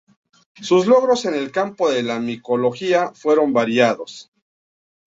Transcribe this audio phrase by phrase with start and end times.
[0.59, 4.31] Sus logros en el campo de la micología fueron variados.